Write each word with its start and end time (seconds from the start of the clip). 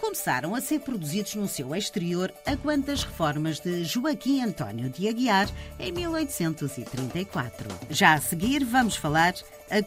começaram 0.00 0.54
a 0.54 0.60
ser 0.60 0.80
produzidos 0.80 1.34
no 1.34 1.46
seu 1.46 1.74
exterior 1.76 2.32
a 2.46 2.56
quantas 2.56 3.04
reformas 3.04 3.60
de 3.60 3.84
Joaquim 3.84 4.42
António 4.42 4.88
de 4.88 5.06
Aguiar 5.06 5.48
em 5.78 5.92
1834. 5.92 7.68
Já 7.90 8.14
a 8.14 8.20
seguir 8.20 8.64
vamos 8.64 8.96
falar 8.96 9.34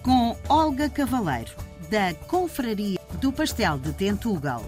com 0.03 0.37
Olga 0.47 0.89
Cavaleiro, 0.89 1.51
da 1.89 2.13
Confraria 2.27 2.99
do 3.19 3.33
Pastel 3.33 3.79
de 3.79 3.91
Tentugal. 3.93 4.63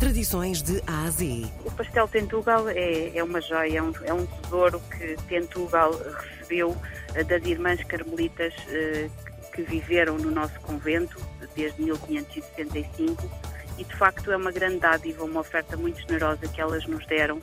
Tradições 0.00 0.62
de 0.62 0.82
A 0.86 1.04
a 1.04 1.10
Z. 1.10 1.44
O 1.64 1.70
pastel 1.70 2.08
Tentugal 2.08 2.68
é, 2.68 3.16
é 3.16 3.22
uma 3.22 3.40
joia, 3.40 3.78
é 3.78 3.82
um, 3.82 3.92
é 4.04 4.12
um 4.12 4.26
tesouro 4.26 4.80
que 4.90 5.16
Tentugal 5.28 5.92
recebeu 5.92 6.76
eh, 7.14 7.22
das 7.22 7.44
irmãs 7.44 7.84
carmelitas 7.84 8.52
eh, 8.68 9.08
que 9.54 9.62
viveram 9.62 10.16
no 10.16 10.30
nosso 10.30 10.58
convento 10.60 11.20
desde 11.54 11.82
1565 11.82 13.51
e 13.82 13.84
de 13.84 13.96
facto 13.96 14.30
é 14.30 14.36
uma 14.36 14.52
grande 14.52 14.78
dádiva, 14.78 15.24
uma 15.24 15.40
oferta 15.40 15.76
muito 15.76 16.00
generosa 16.02 16.46
que 16.46 16.60
elas 16.60 16.86
nos 16.86 17.04
deram, 17.06 17.40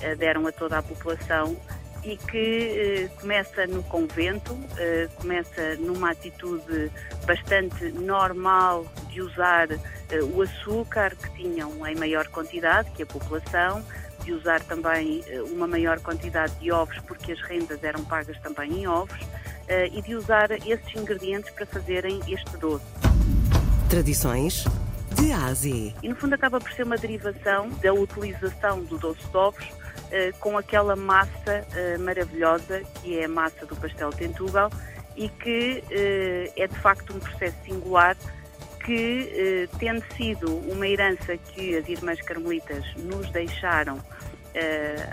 eh, 0.00 0.14
deram 0.14 0.46
a 0.46 0.52
toda 0.52 0.78
a 0.78 0.82
população 0.82 1.54
e 2.02 2.16
que 2.16 3.06
eh, 3.06 3.08
começa 3.20 3.66
no 3.66 3.82
convento, 3.82 4.58
eh, 4.78 5.08
começa 5.16 5.76
numa 5.76 6.12
atitude 6.12 6.90
bastante 7.26 7.92
normal 7.92 8.86
de 9.10 9.20
usar 9.20 9.68
o 10.34 10.42
açúcar 10.42 11.14
que 11.16 11.30
tinham 11.34 11.86
em 11.86 11.94
maior 11.96 12.28
quantidade 12.28 12.90
que 12.92 13.02
a 13.02 13.06
população, 13.06 13.84
de 14.24 14.32
usar 14.32 14.62
também 14.62 15.22
uma 15.52 15.66
maior 15.66 16.00
quantidade 16.00 16.54
de 16.60 16.72
ovos 16.72 16.98
porque 17.00 17.32
as 17.32 17.40
rendas 17.42 17.82
eram 17.84 18.02
pagas 18.04 18.38
também 18.40 18.80
em 18.80 18.86
ovos 18.86 19.18
e 19.92 20.00
de 20.00 20.14
usar 20.14 20.50
esses 20.50 20.94
ingredientes 20.96 21.50
para 21.50 21.66
fazerem 21.66 22.20
este 22.28 22.56
doce. 22.56 22.84
Tradições 23.90 24.64
de 25.14 25.32
A 25.32 25.46
a 25.46 25.54
Z. 25.54 25.94
E 26.02 26.08
no 26.08 26.16
fundo 26.16 26.34
acaba 26.34 26.60
por 26.60 26.70
ser 26.72 26.84
uma 26.84 26.96
derivação 26.96 27.68
da 27.82 27.92
utilização 27.92 28.82
do 28.84 28.98
doce 28.98 29.26
de 29.26 29.36
ovos 29.36 29.64
eh, 30.10 30.32
com 30.40 30.56
aquela 30.58 30.96
massa 30.96 31.66
eh, 31.74 31.98
maravilhosa 31.98 32.82
que 33.02 33.18
é 33.18 33.24
a 33.24 33.28
massa 33.28 33.66
do 33.66 33.76
pastel 33.76 34.10
Tentugal 34.10 34.70
e 35.16 35.28
que 35.28 35.82
eh, 35.90 36.52
é 36.56 36.66
de 36.66 36.76
facto 36.76 37.14
um 37.14 37.20
processo 37.20 37.56
singular 37.64 38.16
que, 38.84 39.30
eh, 39.32 39.68
tendo 39.78 40.04
sido 40.14 40.56
uma 40.70 40.86
herança 40.86 41.36
que 41.36 41.76
as 41.76 41.88
Irmãs 41.88 42.20
Carmelitas 42.20 42.84
nos 42.96 43.30
deixaram 43.30 43.98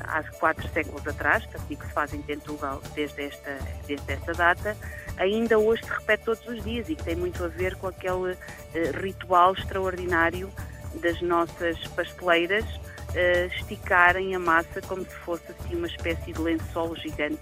há 0.03 0.23
quatro 0.39 0.67
séculos 0.70 1.06
atrás, 1.08 1.44
portanto, 1.45 1.67
que 1.67 1.88
se 1.88 1.94
faz 1.94 2.14
em 2.14 2.22
Tentugal 2.22 2.81
desde 2.94 3.25
esta, 3.25 3.58
desde 3.88 4.14
esta 4.14 4.33
data, 4.33 4.78
ainda 5.17 5.58
hoje 5.58 5.83
se 5.83 5.89
repete 5.92 6.25
todos 6.25 6.48
os 6.48 6.64
dias 6.64 6.89
e 6.89 6.95
que 6.95 7.03
tem 7.03 7.16
muito 7.16 7.44
a 7.44 7.48
ver 7.48 7.75
com 7.75 7.88
aquele 7.88 8.38
eh, 8.73 8.92
ritual 8.94 9.53
extraordinário 9.53 10.50
das 10.95 11.22
nossas 11.22 11.78
pasteleiras 11.89 12.66
eh, 13.14 13.48
esticarem 13.48 14.36
a 14.36 14.39
massa 14.39 14.81
como 14.81 15.03
se 15.03 15.16
fosse 15.16 15.44
assim 15.52 15.76
uma 15.76 15.88
espécie 15.88 16.33
de 16.33 16.39
lençol 16.39 16.95
gigante 16.95 17.42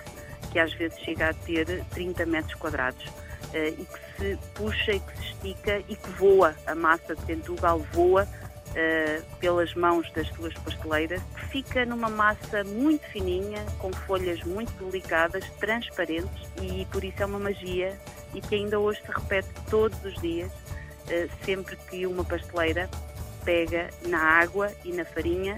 que 0.52 0.59
às 0.59 0.73
vezes 0.73 1.00
chega 1.00 1.30
a 1.30 1.34
ter 1.34 1.84
30 1.91 2.25
metros 2.25 2.56
quadrados 2.56 3.06
eh, 3.53 3.69
e 3.69 3.86
que 3.86 4.00
se 4.17 4.39
puxa 4.53 4.91
e 4.94 5.00
que 5.00 5.17
se 5.17 5.23
estica 5.23 5.80
e 5.88 5.95
que 5.95 6.09
voa, 6.11 6.56
a 6.66 6.75
massa 6.75 7.16
de 7.16 7.22
Tentugal 7.23 7.80
voa 7.94 8.28
Uh, 8.70 9.23
pelas 9.38 9.73
mãos 9.73 10.09
das 10.12 10.28
suas 10.28 10.53
pasteleiras, 10.53 11.22
que 11.34 11.46
fica 11.47 11.85
numa 11.85 12.07
massa 12.07 12.63
muito 12.63 13.03
fininha, 13.07 13.66
com 13.80 13.91
folhas 13.91 14.44
muito 14.44 14.72
delicadas, 14.84 15.44
transparentes, 15.59 16.47
e 16.62 16.85
por 16.91 17.03
isso 17.03 17.24
é 17.24 17.25
uma 17.25 17.40
magia 17.40 17.97
e 18.34 18.40
que 18.40 18.53
ainda 18.53 18.79
hoje 18.79 19.02
se 19.02 19.12
repete 19.12 19.50
todos 19.72 19.97
os 20.06 20.13
dias, 20.22 20.52
uh, 20.52 21.29
sempre 21.44 21.75
que 21.90 22.06
uma 22.06 22.24
pasteleira 22.24 22.88
pega 23.44 23.90
na 24.06 24.19
água 24.19 24.72
e 24.85 24.91
na 24.91 25.03
farinha 25.03 25.56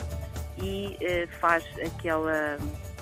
e 0.57 0.97
uh, 1.01 1.27
faz 1.39 1.65
aquela, 1.85 2.57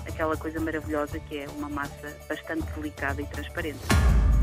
aquela 0.08 0.36
coisa 0.36 0.58
maravilhosa 0.58 1.20
que 1.20 1.38
é 1.38 1.46
uma 1.50 1.68
massa 1.68 2.16
bastante 2.28 2.64
delicada 2.72 3.22
e 3.22 3.26
transparente. 3.26 3.78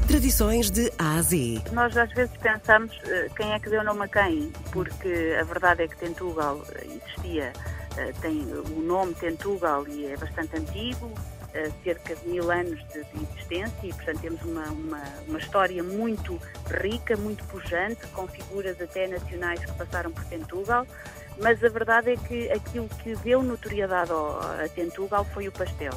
Tradições 0.07 0.71
de 0.71 0.89
A 0.97 1.17
a 1.17 1.21
Z. 1.21 1.61
Nós 1.73 1.95
às 1.97 2.09
vezes 2.13 2.35
pensamos 2.37 2.95
uh, 2.95 3.33
quem 3.35 3.51
é 3.51 3.59
que 3.59 3.69
deu 3.69 3.83
nome 3.83 4.05
a 4.05 4.07
quem, 4.07 4.53
porque 4.71 5.35
a 5.37 5.43
verdade 5.43 5.83
é 5.83 5.87
que 5.87 5.97
Tentugal 5.97 6.63
existia, 6.81 7.51
uh, 7.91 8.21
tem 8.21 8.41
o 8.41 8.81
nome 8.81 9.13
Tentugal 9.15 9.85
e 9.85 10.05
é 10.05 10.15
bastante 10.15 10.55
antigo, 10.55 11.11
cerca 11.83 12.15
de 12.15 12.27
mil 12.27 12.51
anos 12.51 12.79
de, 12.89 12.99
existência 12.99 13.73
e, 13.83 13.91
portanto, 13.91 14.19
temos 14.21 14.41
uma, 14.43 14.65
uma, 14.65 15.03
uma, 15.27 15.39
história 15.39 15.81
muito 15.83 16.39
rica, 16.81 17.17
muito 17.17 17.43
pujante, 17.45 18.05
com 18.13 18.27
figuras 18.27 18.79
até 18.79 19.07
nacionais 19.07 19.65
que 19.65 19.71
passaram 19.71 20.11
por 20.11 20.23
Tentugal, 20.25 20.85
mas 21.41 21.63
a 21.63 21.69
verdade 21.69 22.11
é 22.11 22.15
que 22.15 22.51
aquilo 22.51 22.87
que 23.01 23.15
deu 23.17 23.41
notoriedade 23.41 24.11
a 24.11 24.69
Tentugal 24.69 25.25
foi 25.25 25.47
o 25.47 25.51
pastel. 25.51 25.93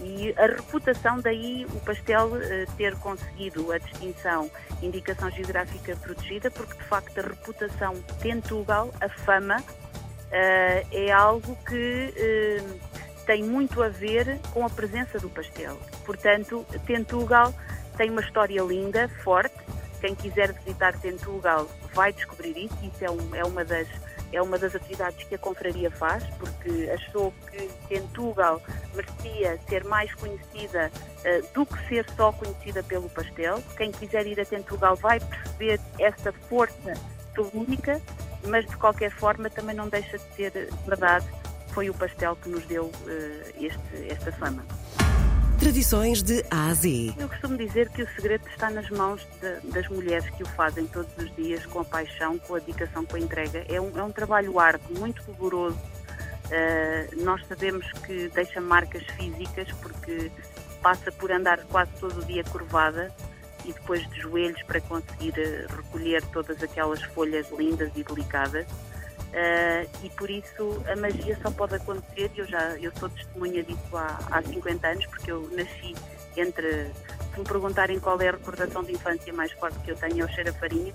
E 0.00 0.32
a 0.36 0.46
reputação, 0.46 1.20
daí 1.20 1.66
o 1.66 1.80
pastel 1.80 2.28
uh, 2.28 2.76
ter 2.76 2.94
conseguido 2.96 3.72
a 3.72 3.78
distinção 3.78 4.50
indicação 4.80 5.30
geográfica 5.30 5.96
protegida, 5.96 6.50
porque 6.50 6.74
de 6.74 6.84
facto 6.84 7.18
a 7.18 7.22
reputação 7.22 7.94
Tentugal, 8.20 8.92
a 9.00 9.08
fama, 9.08 9.58
uh, 9.58 10.86
é 10.92 11.10
algo 11.10 11.56
que 11.66 12.14
uh, 12.16 12.80
tem 13.26 13.42
muito 13.42 13.82
a 13.82 13.88
ver 13.88 14.38
com 14.52 14.64
a 14.64 14.70
presença 14.70 15.18
do 15.18 15.28
pastel. 15.28 15.76
Portanto, 16.06 16.64
Tentugal 16.86 17.52
tem 17.96 18.10
uma 18.10 18.20
história 18.20 18.62
linda, 18.62 19.08
forte. 19.22 19.56
Quem 20.00 20.14
quiser 20.14 20.52
visitar 20.52 20.96
Tentugal 20.98 21.68
vai 21.92 22.12
descobrir 22.12 22.56
isso. 22.56 22.76
Isso 22.82 23.04
é, 23.04 23.10
um, 23.10 23.34
é 23.34 23.44
uma 23.44 23.64
das 23.64 23.88
é 24.32 24.42
uma 24.42 24.58
das 24.58 24.74
atividades 24.74 25.24
que 25.26 25.34
a 25.34 25.38
confraria 25.38 25.90
faz, 25.90 26.24
porque 26.38 26.90
achou 26.90 27.32
que 27.50 27.68
Tentugal 27.88 28.60
merecia 28.94 29.58
ser 29.68 29.84
mais 29.84 30.12
conhecida 30.14 30.90
uh, 30.92 31.54
do 31.54 31.64
que 31.64 31.88
ser 31.88 32.06
só 32.16 32.32
conhecida 32.32 32.82
pelo 32.82 33.08
pastel. 33.08 33.62
Quem 33.76 33.90
quiser 33.90 34.26
ir 34.26 34.40
a 34.40 34.44
Tentugal 34.44 34.96
vai 34.96 35.20
perceber 35.20 35.80
essa 35.98 36.32
força 36.32 36.94
única, 37.54 38.02
mas 38.48 38.66
de 38.66 38.76
qualquer 38.76 39.12
forma 39.12 39.48
também 39.48 39.74
não 39.74 39.88
deixa 39.88 40.18
de 40.18 40.24
ser 40.34 40.52
verdade, 40.84 41.24
foi 41.72 41.88
o 41.88 41.94
pastel 41.94 42.34
que 42.36 42.48
nos 42.48 42.66
deu 42.66 42.86
uh, 42.86 42.92
este, 43.60 44.10
esta 44.10 44.32
fama. 44.32 44.64
Tradições 45.58 46.22
de 46.22 46.44
A 46.50 46.68
a 46.68 46.74
Z. 46.74 47.14
Eu 47.18 47.28
costumo 47.28 47.56
dizer 47.56 47.88
que 47.88 48.02
o 48.02 48.08
segredo 48.14 48.48
está 48.48 48.70
nas 48.70 48.88
mãos 48.90 49.26
de, 49.40 49.72
das 49.72 49.88
mulheres 49.88 50.30
que 50.30 50.44
o 50.44 50.46
fazem 50.46 50.86
todos 50.86 51.10
os 51.18 51.34
dias 51.34 51.66
com 51.66 51.80
a 51.80 51.84
paixão, 51.84 52.38
com 52.38 52.54
a 52.54 52.58
dedicação, 52.60 53.04
com 53.04 53.16
a 53.16 53.18
entrega. 53.18 53.64
É 53.68 53.80
um, 53.80 53.98
é 53.98 54.02
um 54.02 54.12
trabalho 54.12 54.58
árduo, 54.60 54.96
muito 54.96 55.20
rigoroso. 55.22 55.76
Uh, 55.76 57.24
nós 57.24 57.44
sabemos 57.46 57.90
que 58.06 58.28
deixa 58.28 58.60
marcas 58.60 59.02
físicas 59.16 59.68
porque 59.82 60.30
passa 60.80 61.10
por 61.10 61.32
andar 61.32 61.58
quase 61.64 61.90
todo 61.98 62.20
o 62.20 62.24
dia 62.24 62.44
curvada 62.44 63.12
e 63.64 63.72
depois 63.72 64.08
de 64.10 64.20
joelhos 64.20 64.62
para 64.62 64.80
conseguir 64.80 65.34
recolher 65.68 66.22
todas 66.26 66.62
aquelas 66.62 67.02
folhas 67.02 67.50
lindas 67.50 67.90
e 67.96 68.04
delicadas. 68.04 68.66
Uh, 69.28 69.86
e 70.02 70.10
por 70.10 70.30
isso 70.30 70.82
a 70.90 70.96
magia 70.96 71.38
só 71.42 71.50
pode 71.50 71.74
acontecer, 71.74 72.30
e 72.34 72.38
eu 72.38 72.46
já 72.46 72.76
eu 72.78 72.90
sou 72.98 73.10
testemunha 73.10 73.62
disso 73.62 73.94
há, 73.96 74.18
há 74.30 74.42
50 74.42 74.86
anos, 74.86 75.06
porque 75.06 75.30
eu 75.30 75.48
nasci 75.52 75.94
entre, 76.36 76.86
se 77.34 77.38
me 77.38 77.44
perguntarem 77.44 78.00
qual 78.00 78.18
é 78.20 78.28
a 78.28 78.32
recordação 78.32 78.82
de 78.82 78.92
infância 78.92 79.32
mais 79.32 79.52
forte 79.52 79.78
que 79.80 79.90
eu 79.90 79.96
tenho, 79.96 80.22
é 80.22 80.24
o 80.24 80.28
cheiro 80.28 80.50
a 80.50 80.52
farinha, 80.54 80.94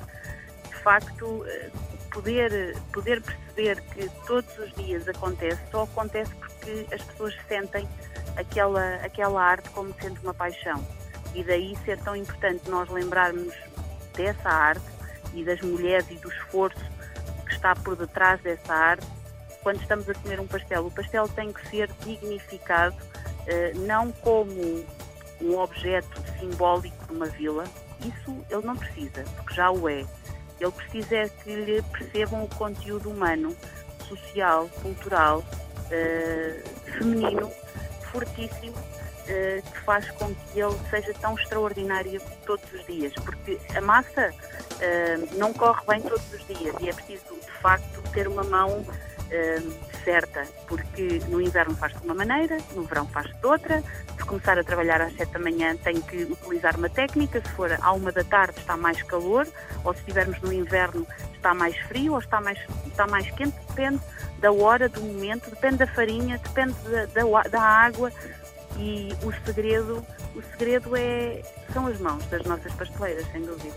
de 0.68 0.76
facto, 0.82 1.26
uh, 1.26 2.10
poder, 2.10 2.76
poder 2.92 3.22
perceber 3.22 3.82
que 3.94 4.10
todos 4.26 4.58
os 4.58 4.74
dias 4.74 5.08
acontece, 5.08 5.62
só 5.70 5.84
acontece 5.84 6.34
porque 6.36 6.88
as 6.92 7.02
pessoas 7.04 7.36
sentem 7.48 7.88
aquela, 8.36 8.96
aquela 8.96 9.44
arte 9.44 9.70
como 9.70 9.94
sendo 10.02 10.20
uma 10.22 10.34
paixão. 10.34 10.84
E 11.36 11.44
daí 11.44 11.76
ser 11.86 12.00
tão 12.00 12.16
importante 12.16 12.70
nós 12.70 12.90
lembrarmos 12.90 13.54
dessa 14.16 14.50
arte 14.50 14.86
e 15.34 15.44
das 15.44 15.62
mulheres 15.62 16.08
e 16.10 16.16
do 16.16 16.30
esforço 16.30 16.94
está 17.64 17.74
por 17.76 17.96
detrás 17.96 18.42
dessa 18.42 18.74
arte 18.74 19.08
quando 19.62 19.80
estamos 19.80 20.10
a 20.10 20.14
comer 20.14 20.42
um 20.42 20.48
pastel. 20.48 20.86
O 20.86 20.92
pastel 20.92 21.30
tem 21.30 21.54
que 21.54 21.66
ser 21.70 21.90
dignificado 22.04 22.96
eh, 23.48 23.72
não 23.76 24.12
como 24.12 24.86
um 25.42 25.58
objeto 25.58 26.22
simbólico 26.38 27.06
de 27.08 27.14
uma 27.14 27.28
vila. 27.28 27.64
Isso 28.02 28.46
ele 28.50 28.66
não 28.66 28.76
precisa, 28.76 29.24
porque 29.38 29.54
já 29.54 29.72
o 29.72 29.88
é. 29.88 30.06
Ele 30.60 30.72
precisa 30.72 31.16
é 31.16 31.30
que 31.30 31.56
lhe 31.56 31.82
percebam 31.84 32.44
o 32.44 32.50
conteúdo 32.50 33.10
humano, 33.10 33.56
social, 34.08 34.70
cultural, 34.82 35.40
uh, 35.40 36.92
feminino, 36.92 37.52
fortíssimo, 38.12 38.76
que 39.26 39.80
faz 39.80 40.10
com 40.12 40.34
que 40.34 40.60
ele 40.60 40.78
seja 40.90 41.14
tão 41.22 41.36
extraordinário 41.36 42.22
todos 42.46 42.66
os 42.74 42.86
dias, 42.86 43.14
porque 43.14 43.60
a 43.76 43.82
massa 43.82 44.34
não 45.38 45.54
corre 45.54 45.82
bem 45.88 46.02
todos 46.02 46.34
os 46.34 46.46
dias 46.48 46.76
e 46.82 46.90
é 46.90 46.94
preciso, 46.94 47.24
de 47.34 47.52
facto, 47.62 48.02
ter 48.12 48.28
uma 48.28 48.44
mão 48.44 48.86
certa, 50.04 50.46
porque 50.68 51.20
no 51.30 51.42
inverno 51.42 51.76
faz 51.76 51.94
de 51.94 52.06
uma 52.06 52.14
maneira, 52.14 52.58
no 52.76 52.84
verão 52.84 53.08
faz 53.08 53.28
de 53.28 53.46
outra. 53.46 53.82
Se 54.18 54.26
começar 54.26 54.60
a 54.60 54.64
trabalhar 54.64 55.02
às 55.02 55.16
7 55.16 55.32
da 55.32 55.40
manhã, 55.40 55.76
tem 55.78 56.00
que 56.02 56.24
utilizar 56.24 56.78
uma 56.78 56.90
técnica. 56.90 57.42
Se 57.42 57.50
for 57.54 57.72
à 57.72 57.94
1 57.94 58.04
da 58.12 58.24
tarde, 58.24 58.60
está 58.60 58.78
mais 58.78 59.02
calor, 59.04 59.48
ou 59.84 59.94
se 59.94 60.00
estivermos 60.02 60.40
no 60.42 60.52
inverno, 60.54 61.08
está 61.34 61.54
mais 61.54 61.76
frio 61.88 62.14
ou 62.14 62.20
está 62.20 62.40
mais, 62.42 62.60
está 62.86 63.08
mais 63.08 63.30
quente, 63.32 63.56
depende 63.70 64.02
da 64.40 64.52
hora, 64.52 64.90
do 64.90 65.02
momento, 65.02 65.50
depende 65.50 65.78
da 65.78 65.88
farinha, 65.88 66.38
depende 66.38 66.76
da, 66.90 67.06
da, 67.06 67.50
da 67.50 67.62
água. 67.62 68.12
E 68.78 69.10
o 69.24 69.32
segredo, 69.46 70.06
o 70.36 70.42
segredo 70.52 70.96
é, 70.96 71.42
são 71.72 71.88
as 71.88 72.00
mãos 72.00 72.26
das 72.28 72.44
nossas 72.44 72.74
pasteleiras, 72.74 73.26
sem 73.32 73.42
dúvida. 73.42 73.76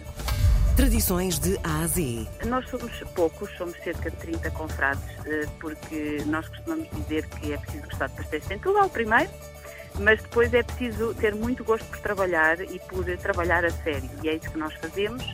Tradições 0.77 1.39
de 1.39 1.59
A 1.65 1.81
a 1.81 1.87
Z. 1.87 2.27
Nós 2.45 2.69
somos 2.69 2.93
poucos, 3.15 3.51
somos 3.57 3.75
cerca 3.83 4.11
de 4.11 4.17
30 4.19 4.51
confrades, 4.51 5.03
eh, 5.25 5.47
porque 5.59 6.23
nós 6.27 6.47
costumamos 6.49 6.87
dizer 6.91 7.27
que 7.29 7.55
é 7.55 7.57
preciso 7.57 7.85
gostar 7.85 8.09
de 8.09 8.17
pastéis 8.17 8.45
sem 8.45 8.59
tudo, 8.59 8.79
ao 8.79 8.91
primeiro, 8.91 9.31
mas 9.99 10.21
depois 10.21 10.53
é 10.53 10.63
preciso 10.63 11.15
ter 11.15 11.35
muito 11.35 11.65
gosto 11.65 11.87
por 11.87 11.99
trabalhar 12.01 12.61
e 12.61 12.79
por 12.81 13.05
trabalhar 13.17 13.65
a 13.65 13.71
sério. 13.71 14.11
E 14.23 14.29
é 14.29 14.35
isso 14.35 14.51
que 14.51 14.59
nós 14.59 14.75
fazemos. 14.75 15.25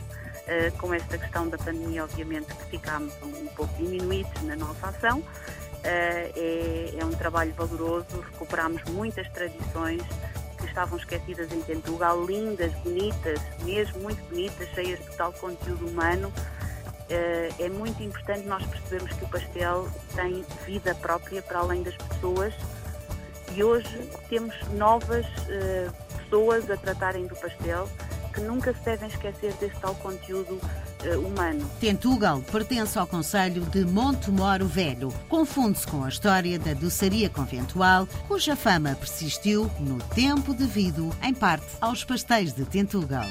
Eh, 0.45 0.71
com 0.77 0.93
esta 0.93 1.17
questão 1.17 1.47
da 1.47 1.57
pandemia, 1.57 2.03
obviamente 2.03 2.53
que 2.53 2.65
ficámos 2.65 3.13
um 3.23 3.47
pouco 3.47 3.73
diminuídos 3.77 4.41
na 4.43 4.55
nossa 4.57 4.87
ação. 4.87 5.23
Eh, 5.83 6.31
é, 6.95 6.99
é 6.99 7.05
um 7.05 7.11
trabalho 7.11 7.53
valoroso, 7.53 8.21
recuperamos 8.31 8.81
muitas 8.85 9.29
tradições 9.29 10.01
que 10.57 10.65
estavam 10.65 10.97
esquecidas 10.97 11.51
em 11.51 11.61
Tentugal, 11.61 12.23
lindas, 12.25 12.71
bonitas, 12.75 13.39
mesmo 13.63 13.99
muito 14.01 14.23
bonitas, 14.29 14.69
cheias 14.69 14.99
de 14.99 15.17
tal 15.17 15.33
conteúdo 15.33 15.87
humano. 15.87 16.31
Eh, 17.09 17.49
é 17.59 17.69
muito 17.69 18.01
importante 18.01 18.47
nós 18.47 18.65
percebermos 18.65 19.11
que 19.11 19.25
o 19.25 19.27
pastel 19.27 19.89
tem 20.15 20.45
vida 20.65 20.95
própria 20.95 21.41
para 21.41 21.59
além 21.59 21.83
das 21.83 21.95
pessoas. 21.97 22.53
E 23.53 23.63
hoje 23.63 24.09
temos 24.29 24.55
novas 24.69 25.25
eh, 25.49 25.89
pessoas 26.17 26.71
a 26.71 26.77
tratarem 26.77 27.27
do 27.27 27.35
pastel 27.35 27.89
que 28.33 28.41
nunca 28.41 28.73
se 28.73 28.79
devem 28.83 29.07
esquecer 29.07 29.53
desse 29.53 29.79
tal 29.79 29.95
conteúdo 29.95 30.59
uh, 30.59 31.19
humano. 31.19 31.69
Tentugal 31.79 32.41
pertence 32.51 32.97
ao 32.97 33.07
Conselho 33.07 33.63
de 33.65 33.85
Montemoro 33.85 34.65
Velho. 34.65 35.13
Confunde-se 35.29 35.87
com 35.87 36.03
a 36.03 36.09
história 36.09 36.57
da 36.57 36.73
doçaria 36.73 37.29
conventual, 37.29 38.07
cuja 38.27 38.55
fama 38.55 38.95
persistiu 38.95 39.69
no 39.79 39.99
tempo 40.15 40.53
devido, 40.53 41.15
em 41.21 41.33
parte, 41.33 41.67
aos 41.79 42.03
pastéis 42.03 42.53
de 42.53 42.65
Tentugal. 42.65 43.27